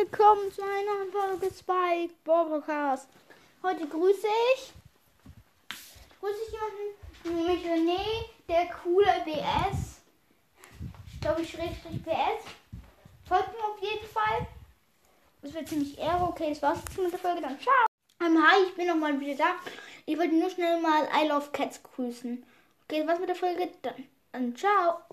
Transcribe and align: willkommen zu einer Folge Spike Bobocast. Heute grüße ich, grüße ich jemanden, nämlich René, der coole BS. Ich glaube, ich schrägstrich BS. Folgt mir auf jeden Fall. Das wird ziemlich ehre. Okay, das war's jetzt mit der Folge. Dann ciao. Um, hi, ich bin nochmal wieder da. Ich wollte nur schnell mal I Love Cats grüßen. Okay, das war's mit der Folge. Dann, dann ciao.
willkommen 0.00 0.52
zu 0.52 0.62
einer 0.62 1.10
Folge 1.10 1.52
Spike 1.52 2.14
Bobocast. 2.22 3.08
Heute 3.64 3.84
grüße 3.88 4.28
ich, 4.54 4.72
grüße 6.20 6.38
ich 6.46 6.52
jemanden, 6.52 7.44
nämlich 7.44 7.66
René, 7.66 8.24
der 8.48 8.68
coole 8.84 9.12
BS. 9.24 10.00
Ich 11.12 11.20
glaube, 11.20 11.42
ich 11.42 11.50
schrägstrich 11.50 12.00
BS. 12.04 12.44
Folgt 13.26 13.52
mir 13.54 13.64
auf 13.64 13.82
jeden 13.82 14.06
Fall. 14.06 14.46
Das 15.42 15.52
wird 15.52 15.68
ziemlich 15.68 15.98
ehre. 15.98 16.28
Okay, 16.28 16.50
das 16.50 16.62
war's 16.62 16.78
jetzt 16.78 16.96
mit 16.96 17.10
der 17.10 17.18
Folge. 17.18 17.40
Dann 17.40 17.58
ciao. 17.58 17.86
Um, 18.20 18.40
hi, 18.40 18.66
ich 18.68 18.76
bin 18.76 18.86
nochmal 18.86 19.18
wieder 19.18 19.34
da. 19.34 19.54
Ich 20.06 20.16
wollte 20.16 20.36
nur 20.36 20.50
schnell 20.50 20.80
mal 20.80 21.08
I 21.12 21.26
Love 21.26 21.50
Cats 21.50 21.82
grüßen. 21.82 22.46
Okay, 22.84 23.00
das 23.00 23.08
war's 23.08 23.18
mit 23.18 23.30
der 23.30 23.36
Folge. 23.36 23.68
Dann, 23.82 24.06
dann 24.30 24.56
ciao. 24.56 25.00